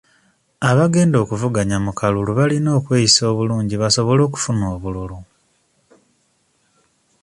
Abagenda 0.69 1.17
okuvuganya 1.23 1.77
mu 1.85 1.91
kalulu 1.99 2.31
balina 2.39 2.69
okweyisa 2.79 3.21
obulungi 3.31 3.75
basobole 3.81 4.21
okufuna 4.27 4.65
obululu. 4.75 5.17